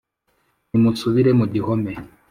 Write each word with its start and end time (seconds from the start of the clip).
Nimusubire 0.69 1.31
mu 1.39 1.45
gihome 1.53 1.91